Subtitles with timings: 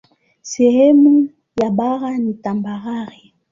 [0.41, 1.29] Sehemu
[1.61, 3.33] ya bara ni tambarare.